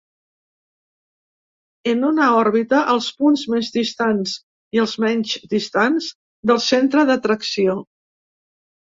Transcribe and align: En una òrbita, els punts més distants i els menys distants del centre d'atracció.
En 1.93 2.07
una 2.07 2.29
òrbita, 2.37 2.81
els 2.95 3.11
punts 3.21 3.45
més 3.57 3.71
distants 3.77 4.35
i 4.79 4.85
els 4.87 4.99
menys 5.07 5.39
distants 5.57 6.13
del 6.53 6.65
centre 6.73 7.09
d'atracció. 7.13 7.81